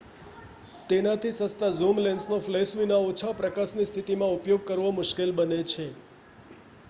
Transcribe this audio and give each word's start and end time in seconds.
તેનાથી 0.89 1.33
સસ્તા 1.39 1.69
ઝૂમ 1.73 1.99
લેન્સનો 2.01 2.39
ફ્લેશ 2.41 2.73
વિના 2.79 2.99
ઓછા 3.09 3.35
પ્રકાશની 3.35 3.87
સ્થિતિમાં 3.87 4.35
ઉપયોગ 4.37 4.63
કરવો 4.67 4.89
મુશ્કેલ 4.93 5.35
બને 5.35 5.61
છે 5.67 5.85